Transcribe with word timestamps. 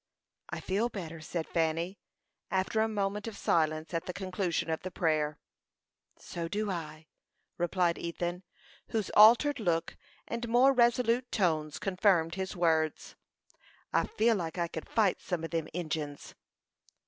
"I 0.49 0.59
feel 0.61 0.89
better," 0.89 1.21
said 1.21 1.47
Fanny, 1.47 1.99
after 2.49 2.81
a 2.81 2.87
moment 2.87 3.27
of 3.27 3.37
silence 3.37 3.93
at 3.93 4.07
the 4.07 4.13
conclusion 4.13 4.71
of 4.71 4.81
the 4.81 4.89
prayer. 4.89 5.37
"So 6.17 6.47
do 6.47 6.71
I," 6.71 7.05
replied 7.59 7.99
Ethan, 7.99 8.41
whose 8.87 9.11
altered 9.11 9.59
look 9.59 9.95
and 10.27 10.49
more 10.49 10.73
resolute 10.73 11.31
tones 11.31 11.77
confirmed 11.77 12.33
his 12.33 12.55
words. 12.55 13.15
"I 13.93 14.07
feel 14.07 14.35
like 14.35 14.57
I 14.57 14.67
could 14.67 14.89
fight 14.89 15.21
some 15.21 15.43
o' 15.43 15.47
them 15.47 15.67
Injins." 15.71 16.33